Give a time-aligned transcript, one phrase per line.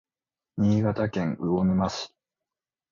[0.57, 2.11] 新潟県魚沼市